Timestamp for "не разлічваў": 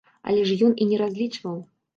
0.95-1.65